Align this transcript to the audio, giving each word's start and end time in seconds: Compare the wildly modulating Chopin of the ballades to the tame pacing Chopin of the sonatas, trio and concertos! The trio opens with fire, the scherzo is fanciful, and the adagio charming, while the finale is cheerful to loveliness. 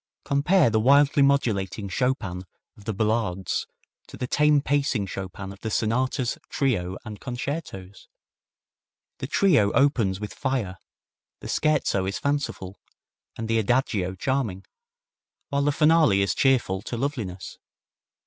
Compare 0.25 0.71
the 0.71 0.79
wildly 0.79 1.21
modulating 1.21 1.87
Chopin 1.87 2.41
of 2.75 2.85
the 2.85 2.91
ballades 2.91 3.67
to 4.07 4.17
the 4.17 4.25
tame 4.25 4.59
pacing 4.59 5.05
Chopin 5.05 5.53
of 5.53 5.59
the 5.59 5.69
sonatas, 5.69 6.39
trio 6.49 6.97
and 7.05 7.19
concertos! 7.19 8.07
The 9.19 9.27
trio 9.27 9.71
opens 9.73 10.19
with 10.19 10.33
fire, 10.33 10.79
the 11.39 11.47
scherzo 11.47 12.07
is 12.07 12.17
fanciful, 12.17 12.77
and 13.37 13.47
the 13.47 13.59
adagio 13.59 14.15
charming, 14.15 14.65
while 15.49 15.61
the 15.61 15.71
finale 15.71 16.23
is 16.23 16.33
cheerful 16.33 16.81
to 16.81 16.97
loveliness. 16.97 17.59